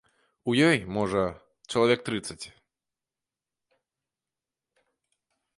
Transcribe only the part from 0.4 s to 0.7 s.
У